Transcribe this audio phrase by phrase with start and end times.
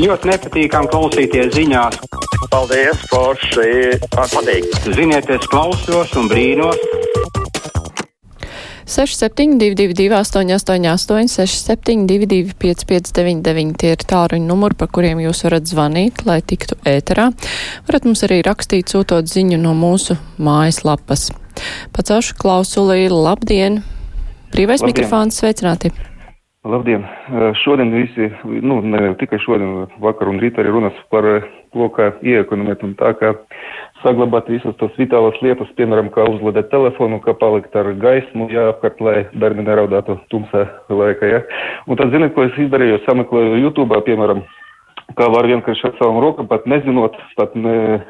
[0.00, 1.98] Ļoti nepatīkam klausīties ziņās.
[2.48, 3.98] Paldies, forši.
[4.14, 4.68] Patīk.
[4.96, 6.80] Ziniet, es klausos un brīnos.
[8.90, 16.80] 6722, 888, 672, 559, tie ir tāruņa numuri, pa kuriem jūs varat zvanīt, lai tiktu
[16.88, 17.28] ēterā.
[17.86, 21.28] Varat mums arī rakstīt, sūtot ziņu no mūsu mājaslapas.
[21.92, 23.82] Pacelšu klausulī, labdien!
[24.50, 24.96] Brīvais Labdien.
[24.96, 25.92] mikrofons, sveicināti!
[26.60, 27.06] Labdien!
[27.62, 31.24] Šodien visi, nu, ne tikai šodien, vakar un rīt arī runas par
[31.72, 33.30] to, kā ieekonomēt un tā, kā
[34.02, 39.16] saglabāt visas tos vitālas lietas, piemēram, kā uzladēt telefonu, kā palikt ar gaismu, jāapkārt, lai
[39.32, 41.40] bērni neraudātu tumsā laikā, ja.
[41.88, 44.44] Un tad, ziniet, ko es izdarīju, sameklēju YouTube, piemēram,
[45.18, 48.00] kā var vienkārši ar savām rokām, pat nezinot, pat ne,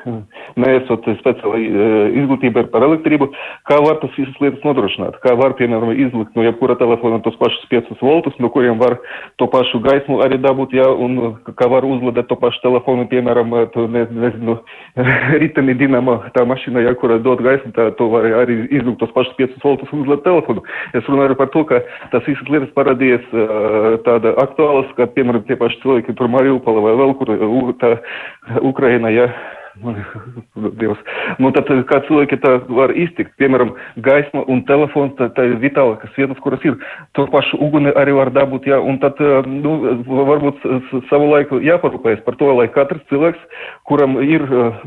[0.60, 1.88] neesot speciāli e,
[2.22, 3.30] izglītība par elektrību,
[3.68, 5.18] kā var tas visas lietas nodrošināt.
[5.24, 8.98] Kā var, piemēram, izlikt no jebkura telefona tos pašus 5 voltus, no kuriem var
[9.40, 13.86] to pašu gaismu arī dabūt, jā, un kā var uzladēt to pašu telefonu, piemēram, to,
[13.90, 14.58] ne, nezinu,
[15.42, 19.36] riteni dinamo, tā mašīna, jā, kura dod gaismu, tā, to var arī izlikt tos pašus
[19.40, 20.64] 5 voltus un uzladēt telefonu.
[20.96, 25.56] Es runāju par to, ka tas visas lietas parādījies uh, tāda aktuālas, ka, piemēram, tie
[25.60, 27.96] paši cilvēki tur Mariupola vai vēl kur u, tā
[28.72, 29.30] Ukraina, ja.
[30.80, 30.98] Dievs.
[31.40, 33.70] Nu, tad kā cilvēki tā var iztikt, piemēram,
[34.04, 36.76] gaisma un telefons, tā, tā ir vitālākas vietas, kuras ir.
[37.16, 40.66] To pašu uguni arī var dabūt, jā, un tad, nu, varbūt
[41.08, 44.44] savu laiku jāparūpējas par to, lai katrs cilvēks, kuram ir,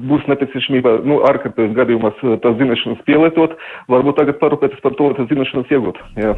[0.09, 3.57] būs nepieciešamība, nu, ārkārtējos gadījumos tās zināšanas pielietot,
[3.91, 6.35] varbūt tagad parūpēties par to, lai tās zināšanas iegūt, jā.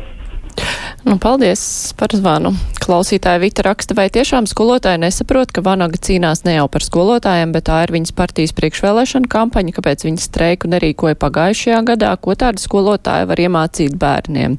[1.06, 1.62] Nu, paldies
[1.94, 2.50] par zvanu.
[2.82, 7.68] Klausītāja Vita raksta, vai tiešām skolotāji nesaprot, ka Vanaga cīnās ne jau par skolotājiem, bet
[7.70, 13.30] tā ir viņas partijas priekšvēlēšana kampaņa, kāpēc viņas streiku nerīkoja pagājušajā gadā, ko tāda skolotāja
[13.30, 14.58] var iemācīt bērniem.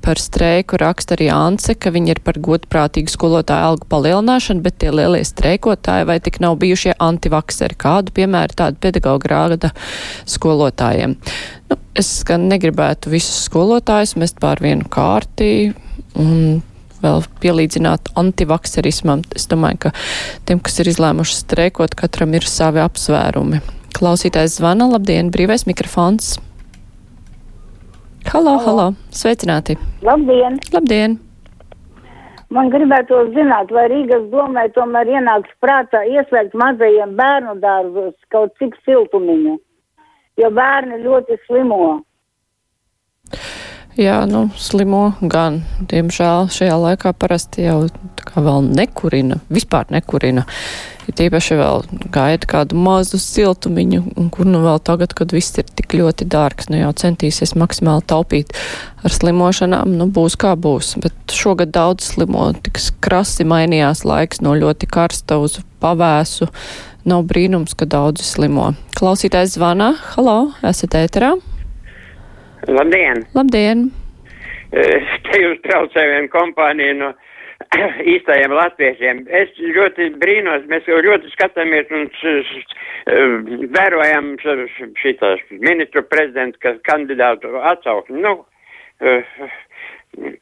[0.00, 4.92] Par streiku raksta arī Anse, ka viņi ir par godprātīgu skolotāju algu palielināšanu, bet tie
[4.94, 7.76] lielie streikotāji vai tik nav bijušie antivakseri.
[7.80, 9.72] Kādu piemēru tādu pedagoģu rāda
[10.24, 11.18] skolotājiem?
[11.68, 15.74] Nu, es gan negribētu visus skolotājus mest pār vienu kārtī
[16.16, 16.62] un
[17.04, 19.24] vēl pielīdzināt antivakserismam.
[19.36, 19.94] Es domāju, ka
[20.48, 23.60] tiem, kas ir izlēmuši streikot, katram ir savi apsvērumi.
[23.96, 26.38] Klausītājs zvana, labdien, brīvais mikrofons.
[28.30, 29.74] Halo, halo, sveicināti!
[30.06, 30.60] Labdien!
[30.70, 31.16] Labdien!
[32.54, 38.76] Man gribētu zināt, vai Rīgas domē tomēr ienāks prātā ieslēgt mazajiem bērnu dārzus kaut cik
[38.86, 39.56] siltumiņu,
[40.38, 41.88] jo bērni ļoti slimo.
[43.98, 45.64] Jā, nu, slimo gan.
[45.90, 50.44] Diemžēl šajā laikā parasti jau tā kā vēl nekurina, vispār nekurina.
[51.10, 51.82] Ir tīpaši vēl
[52.14, 56.70] gaida kādu mazu siltumiņu, un kur nu vēl tagad, kad viss ir tik ļoti dārgs,
[56.70, 58.54] nu jau centīsies maksimāli taupīt
[59.02, 60.94] ar slimošanām, nu būs kā būs.
[61.02, 66.46] Bet šogad daudz slimo, tik krasi mainījās laiks no ļoti karsta uz pavēsu.
[67.10, 68.70] Nav brīnums, ka daudzi slimo.
[68.94, 69.96] Klausītājs zvana.
[70.14, 71.34] Halo, esat ēterā?
[72.68, 73.24] Labdien!
[73.34, 73.88] Labdien!
[74.70, 77.08] Te jūs traucēju vienu kompāniju no
[78.14, 79.24] īstajiem latviešiem.
[79.40, 82.06] Es ļoti brīnos, mēs jau ļoti skatāmies un
[83.74, 84.34] vērojam
[85.00, 88.20] šitās ministru prezidenta kandidātu atsauksmi.
[88.22, 88.36] Nu,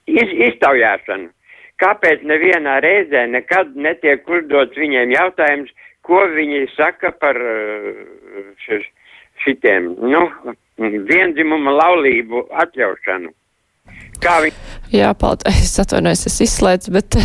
[0.06, 1.30] iz, iztaujāšanu.
[1.78, 5.70] Kāpēc nevienā reizē nekad netiek uzdots viņiem jautājums,
[6.02, 7.38] ko viņi saka par
[9.44, 10.24] šitiem, nu,
[10.78, 13.34] vienzimuma laulību atļaušanu.
[14.22, 14.56] Kā viņi?
[14.94, 15.60] Jā, paldies.
[15.62, 17.18] Es atvainojos, es izslēdzu, bet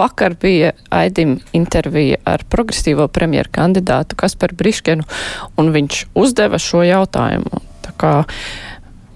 [0.00, 5.04] vakar bija Aidim intervija ar progresīvo premjeru kandidātu Kasparu Briškenu,
[5.60, 7.62] un viņš uzdeva šo jautājumu.
[7.84, 8.12] Tā kā,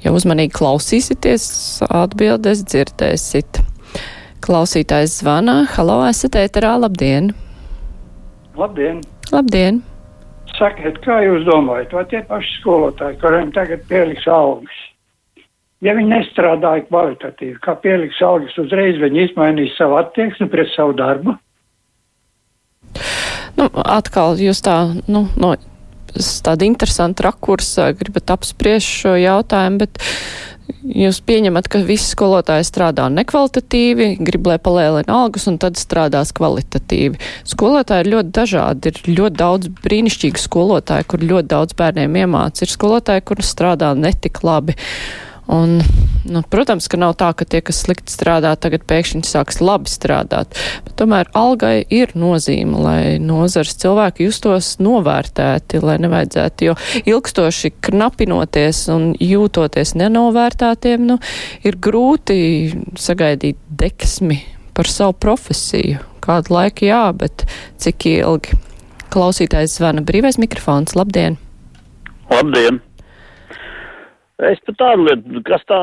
[0.05, 1.47] ja uzmanīgi klausīsieties,
[1.89, 3.63] atbildes dzirdēsit.
[4.43, 5.63] Klausītājs zvana.
[5.77, 7.31] Halo, esat ēterā, labdien!
[8.59, 9.01] Labdien!
[9.33, 9.81] Labdien!
[10.59, 14.83] Sakiet, kā jūs domājat, vai tie paši skolotāji, kuriem tagad pieliks algas,
[15.83, 21.35] ja viņi nestrādāja kvalitatīvi, kā pieliks algas, uzreiz viņi izmainīs savu attieksmi pret savu darbu?
[23.59, 24.77] Nu, atkal jūs tā,
[25.09, 25.55] nu, no
[26.45, 30.01] tāda interesanta rakursa gribat apspriest šo jautājumu, bet
[30.93, 37.21] Jūs pieņemat, ka visi skolotāji strādā nekvalitatīvi, grib, lai palēlina algas, un tad strādās kvalitatīvi.
[37.49, 38.93] Skolotāji ir ļoti dažādi.
[38.93, 42.61] Ir ļoti daudz brīnišķīgu skolotāju, kur ļoti daudz bērniem iemāc.
[42.61, 44.77] Ir skolotāji, kur strādā netik labi.
[45.51, 45.81] Un,
[46.25, 50.55] nu, protams, ka nav tā, ka tie, kas slikti strādā, tagad pēkšņi sāks labi strādāt.
[50.87, 58.85] Bet tomēr algai ir nozīme, lai nozars cilvēki justos novērtēti, lai nevajadzētu, jo ilgstoši knapinoties
[58.95, 61.19] un jūtoties nenovērtētiem, nu,
[61.67, 62.39] ir grūti
[62.95, 64.39] sagaidīt deksmi
[64.79, 67.49] par savu profesiju, kādu laiku jā, bet
[67.83, 68.61] cik ilgi?
[69.13, 70.95] Klausītājs zvana brīvais mikrofons.
[70.97, 71.37] Labdien!
[72.33, 72.81] Labdien!
[74.49, 75.79] Es pat tādu lietu, kas tā,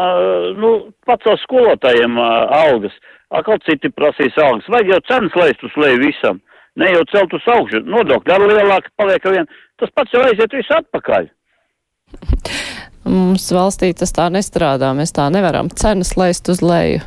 [0.59, 0.71] nu,
[1.07, 2.95] pacels skolotājiem uh, algas.
[3.31, 4.67] Atkal citi prasīs algas.
[4.73, 6.41] Vajag jau cenas leist uz leju visam.
[6.79, 7.83] Ne jau celt uz augšu.
[7.87, 9.47] Nodokļi ar lielāku paliek vien.
[9.79, 11.29] Tas pats jau aiziet visu atpakaļ.
[13.09, 14.91] Mums valstī tas tā nestrādā.
[14.97, 17.01] Mēs tā nevaram cenas leist uz leju.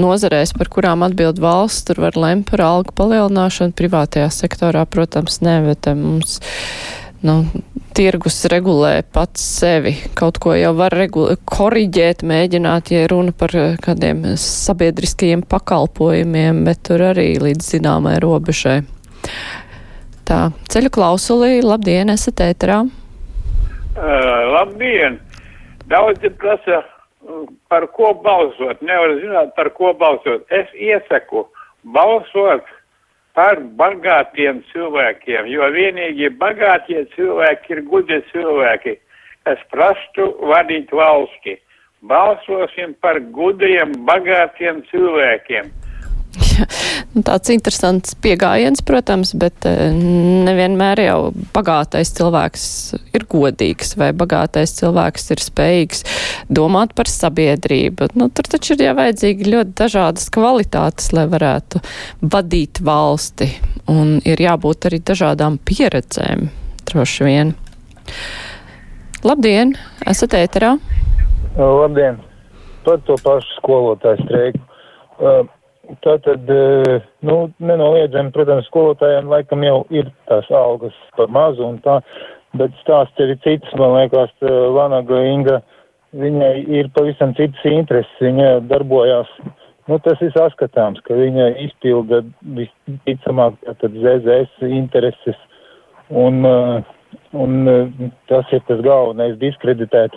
[0.00, 3.74] Nozarēs, par kurām atbild valsts, tur var lemt par algu palielināšanu.
[3.76, 6.38] Privātajā sektorā, protams, ne, bet mums
[7.26, 7.42] nu,
[7.96, 9.92] tirgus regulē pats sevi.
[10.18, 10.94] Kaut ko jau var
[11.50, 18.80] koriģēt, mēģināt, ja runa par eh, kādiem sabiedriskajiem pakalpojumiem, bet tur arī līdz zināmai robežai.
[20.28, 20.40] Tā,
[20.70, 22.84] ceļu klausulī, labdien, esat ēterā.
[23.98, 25.18] Uh, labdien!
[25.90, 26.84] Daudzi prasa,
[27.68, 28.78] par ko balsot.
[28.86, 30.46] Nevar zināt, par ko balsot.
[30.54, 31.48] Es iesaku
[31.96, 32.66] balsot
[33.34, 38.96] par bagātiem cilvēkiem, jo vienīgi bagātie cilvēki ir gudri cilvēki,
[39.46, 41.58] kas prastu vadīt valsti.
[42.10, 45.68] Balsosim par gudriem, bagātiem cilvēkiem.
[47.14, 49.90] Nu, tāds interesants pieejams, protams, bet eh,
[50.46, 51.18] nevienmēr jau
[51.54, 52.66] bagātais cilvēks
[53.16, 56.04] ir godīgs vai bagātais cilvēks ir spējīgs
[56.52, 58.12] domāt par sabiedrību.
[58.20, 61.82] Nu, tur taču ir jau vajadzīgi ļoti dažādas kvalitātes, lai varētu
[62.22, 63.50] vadīt valsti,
[63.90, 66.46] un ir jābūt arī dažādām pieredzēm,
[66.92, 67.54] droši vien.
[69.26, 69.74] Labdien,
[70.08, 70.76] esat ēterā?
[71.58, 72.22] Labdien!
[72.86, 74.62] Par to pašu skolotāju streiku.
[75.20, 75.42] Uh,
[76.04, 81.98] Tātad, e, nu, nenoliedzami, protams, skolotājiem laikam jau ir tās algas par mazu un tā,
[82.58, 85.60] bet stāsts ir cits, man liekas, e, Vanaga Inga,
[86.20, 89.30] viņai ir pavisam citas intereses, viņa darbojās,
[89.90, 92.22] nu, tas ir saskatāms, ka viņa izpilda
[92.58, 95.38] visticamāk, tad ZZS intereses.
[96.10, 96.82] Un, e,
[97.34, 100.14] un tas ir tas galvenais diskreditēt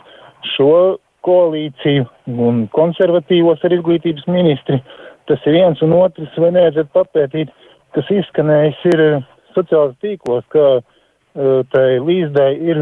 [0.53, 2.05] šo koalīciju
[2.47, 4.81] un konservatīvos ar izglītības ministri
[5.29, 7.53] Tas ir viens un otrs, vai nevajadzētu papētīt,
[7.95, 12.79] kas izskanējis ir eh, sociālās tīklos, ka uh, tai līzdai ir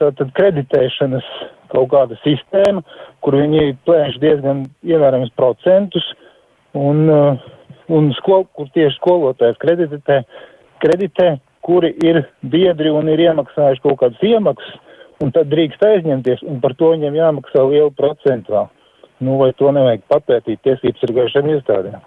[0.00, 1.26] tātad kreditēšanas
[1.74, 2.80] kaut kāda sistēma,
[3.20, 6.06] kur viņi plēš diezgan ievērojams procentus,
[6.72, 7.44] un, uh,
[7.92, 10.22] un skol, kur tieši skolotājs kreditē,
[10.82, 11.34] kreditē,
[11.64, 14.80] kuri ir biedri un ir iemaksājuši kaut kādas iemaksas,
[15.24, 18.72] un tad drīkst aizņemties, un par to viņiem jāmaksā lielu procentu vēl.
[19.22, 22.00] Nu, vai to nevajag papētīt tiesības sargājušiem iestādēm?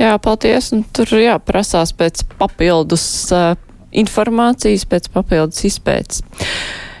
[0.00, 0.72] Jā, paldies.
[0.72, 3.04] Un tur jāprasās pēc papildus
[3.36, 3.52] uh,
[3.92, 6.24] informācijas, pēc papildus izpētes.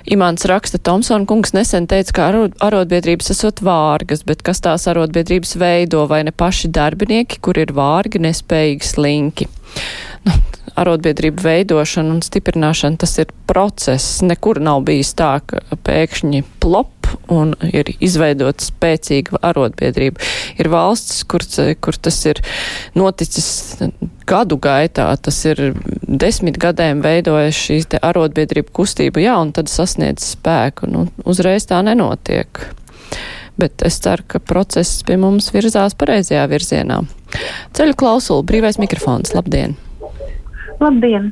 [0.06, 2.26] Imants raksta, Tomsona kungs nesen teica, ka
[2.62, 8.22] arotbiedrības esot vārgas, bet kas tās arotbiedrības veido, vai ne paši darbinieki, kur ir vārgi,
[8.22, 9.48] nespējīgi slinki.
[10.76, 14.20] Arotbiedrību veidošana un stiprināšana, tas ir process.
[14.26, 16.92] Nekur nav bijis tā, ka pēkšņi plop
[17.32, 20.22] un ir izveidota spēcīga arotbiedrība.
[20.60, 21.44] Ir valstis, kur,
[21.82, 22.42] kur tas ir
[22.98, 23.48] noticis
[24.26, 25.62] gadu gaitā, tas ir
[26.02, 30.90] desmit gadiem veidojas šīs te arotbiedrību kustība, jā, un tad sasniedz spēku.
[30.90, 32.66] Nu, uzreiz tā nenotiek.
[33.56, 37.00] Bet es ceru, ka process pie mums virzās pareizajā virzienā.
[37.76, 39.78] Ceļu klausulu, brīvais mikrofons, labdien!
[40.76, 41.30] Labdien!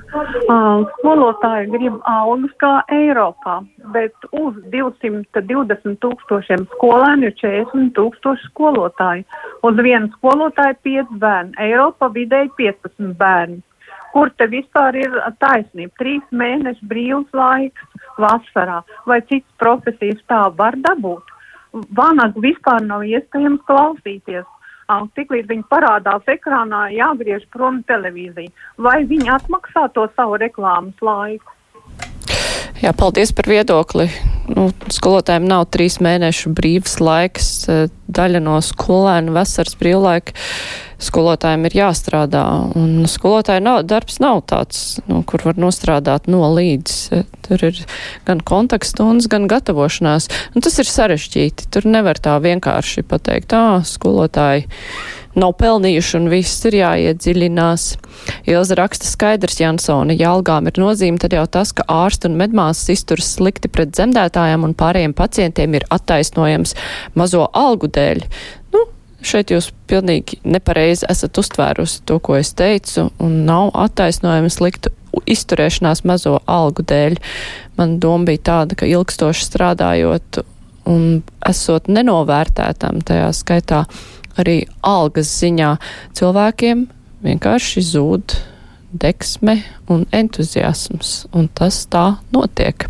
[0.48, 3.58] Uh, skolotāji grib algas kā Eiropā,
[3.92, 9.26] bet uz 220 tūkstošiem skolēnu ir 40 tūkstoši skolotāji.
[9.68, 13.60] Uz vienu skolotāju 5 bērni, Eiropa vidēji 15 bērni.
[14.14, 15.92] Kur te vispār ir taisnība?
[16.00, 21.32] Trīs mēneši brīvs laiks vasarā vai cits profesijas tā var dabūt?
[21.98, 24.46] Vanagu vispār nav iespējams klausīties
[25.16, 28.52] tiklīdz viņi parādās ekrānā, jāgriež prom televīzija.
[28.78, 31.53] Vai viņi atmaksā to savu reklāmas laiku?
[32.84, 34.04] Jā, paldies par viedokli.
[34.52, 37.46] Nu, skolotājiem nav trīs mēnešu brīvs laiks,
[38.12, 40.34] daļa no skolēnu vasaras brīvlaika
[41.00, 42.42] skolotājiem ir jāstrādā.
[42.76, 47.24] Un skolotāja nav, darbs nav tāds, nu, kur var nostrādāt no līdz.
[47.48, 47.80] Tur ir
[48.28, 50.28] gan kontakststundas, gan gatavošanās.
[50.52, 51.70] Un tas ir sarežģīti.
[51.72, 54.68] Tur nevar tā vienkārši pateikt, ā, skolotāji
[55.38, 57.86] nav pelnījuši un viss ir jāiedziļinās.
[58.50, 62.92] Ilza raksta skaidrs Jansoni, ja algām ir nozīme, tad jau tas, ka ārsti un medmāsas
[62.94, 66.76] izturas slikti pret dzemdētājiem un pārējiem pacientiem ir attaisnojams
[67.18, 68.24] mazo algu dēļ.
[68.74, 68.86] Nu,
[69.24, 74.94] šeit jūs pilnīgi nepareizi esat uztvērusi to, ko es teicu, un nav attaisnojama sliktu
[75.30, 77.20] izturēšanās mazo algu dēļ.
[77.78, 80.42] Man doma bija tāda, ka ilgstoši strādājot
[80.90, 83.84] un esot nenovērtētam tajā skaitā
[84.40, 85.76] arī algas ziņā
[86.18, 86.86] cilvēkiem
[87.24, 88.36] vienkārši zūd
[88.94, 89.58] deksme
[89.90, 92.86] un entuziasms, un tas tā notiek.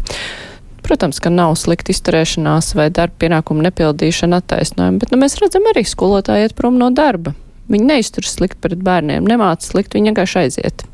[0.85, 5.87] Protams, ka nav slikta izturēšanās vai darba pienākumu nepildīšana attaisnojuma, bet nu, mēs redzam arī
[5.89, 7.33] skolotāji iet prom no darba.
[7.73, 10.85] Viņi neizturas slikti pret bērniem, nemāca slikti, viņi vienkārši aiziet.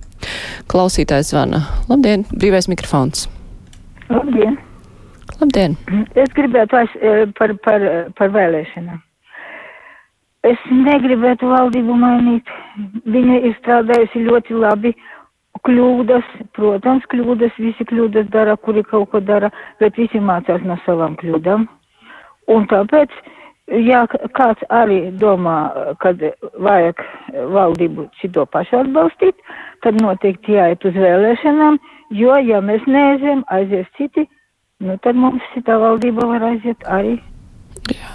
[0.71, 1.65] Klausītājs zvana.
[1.91, 3.27] Labdien, brīvais mikrofons.
[4.13, 4.61] Labdien!
[5.41, 5.75] Labdien!
[6.15, 6.95] Es gribētu aiz,
[7.39, 9.03] par, par, par vēlēšanām.
[10.47, 12.51] Es negribētu valdību mainīt.
[13.05, 14.95] Viņa ir strādājusi ļoti labi.
[15.67, 19.51] Kļūdas, protams, kļūdas, visi kļūdas dara, kuri kaut ko dara,
[19.83, 21.67] bet visi mācās no savām kļūdām.
[22.55, 23.13] Un tāpēc,
[23.85, 24.07] ja
[24.39, 25.59] kāds arī domā,
[26.01, 26.23] kad
[26.57, 27.05] vajag
[27.53, 29.37] valdību šito pašu atbalstīt,
[29.85, 31.77] tad noteikti jāiet uz vēlēšanām,
[32.17, 34.25] jo, ja mēs neaiziem, aizies citi,
[34.81, 37.19] nu tad mums šitā valdība var aiziet arī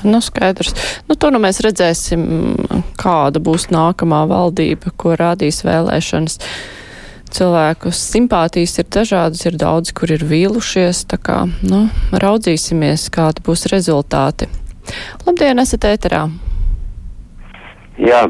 [0.04, 0.74] nu skaidrs.
[1.08, 2.26] Nu, to nu mēs redzēsim,
[3.00, 6.40] kāda būs nākamā valdība, ko rādīs vēlēšanas.
[7.36, 13.66] Cilvēku simpātijas ir dažādas, ir daudz, kur ir vīlušies, tā kā, nu, raudzīsimies, kādi būs
[13.74, 14.48] rezultāti.
[15.26, 16.22] Labdien, esat ēterā!
[18.00, 18.22] Jā,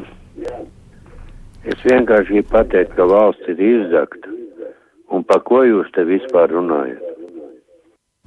[1.65, 4.33] es vienkārši gribu pateikt, ka valsts ir izzakta.
[5.13, 7.01] Un par ko jūs te vispār runājat?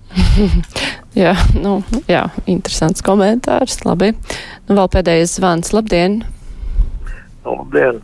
[1.19, 1.79] jā, nu,
[2.11, 3.81] jā, interesants komentārs.
[3.87, 4.13] Labi.
[4.69, 5.73] Nu, vēl pēdējais zvans.
[5.77, 6.23] Labdien!
[7.47, 8.01] Labdien!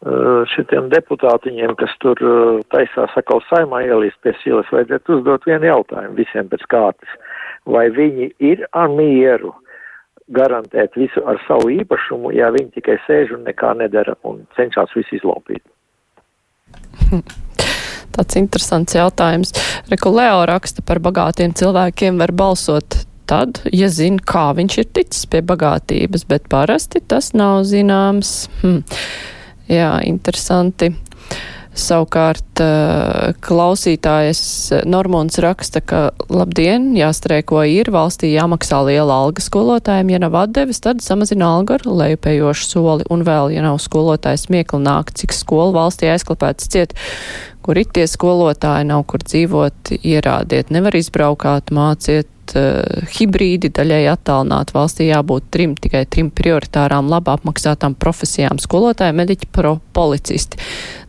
[0.00, 5.68] Uh, šitiem deputātiņiem, kas tur uh, taisās atkal saimā ielīst pie silas, vajadzētu uzdot vienu
[5.68, 7.18] jautājumu visiem pēc kārtas.
[7.68, 9.52] Vai viņi ir ar mieru
[10.32, 15.18] garantēt visu ar savu īpašumu, ja viņi tikai sēž un nekā nedara un cenšas visu
[15.20, 15.66] izlaupīt?
[18.16, 19.54] Tāds interesants jautājums.
[19.92, 25.42] Rekulēo raksta par bagātiem cilvēkiem var balsot tad, ja zina, kā viņš ir ticis pie
[25.46, 28.48] bagātības, bet parasti tas nav zināms.
[28.64, 28.82] Hm.
[29.70, 30.90] Jā, interesanti.
[31.80, 32.60] Savukārt
[33.46, 34.40] klausītājs
[34.90, 41.04] Normons raksta, ka labdien, jāstreiko ir, valstī jāmaksā liela alga skolotājiem, ja nav atdevis, tad
[41.04, 46.10] samazina algu ar lejupējošu soli, un vēl, ja nav skolotājs miekli nāk, cik skolu valstī
[46.10, 46.98] aizklapēts ciet,
[47.62, 54.72] kur ir tie skolotāji, nav kur dzīvot, ierādiet, nevar izbraukāt, māciet, uh, hibrīdi daļai attālināt.
[54.74, 60.58] Valstī jābūt trim, tikai trim prioritārām, labi apmaksātām profesijām- skolotāji, mediķi, pro policisti.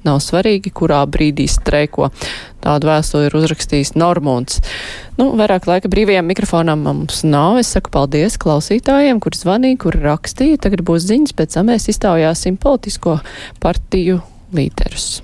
[0.03, 2.09] Nav svarīgi, kurā brīdī streiko.
[2.61, 4.59] Tādu vēstuli ir uzrakstījis Normons.
[5.17, 7.57] Nu, vairāk laika brīvajam mikrofonam mums nav.
[7.57, 10.61] Es saku paldies klausītājiem, kur zvanīja, kur rakstīja.
[10.61, 13.19] Tagad būs ziņas, pēc tam mēs iztaujāsim politisko
[13.59, 14.21] partiju
[14.53, 15.21] līderus.